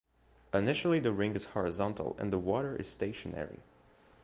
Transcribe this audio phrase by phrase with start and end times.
[0.51, 3.59] Initially the ring is horizontal and the water is stationary.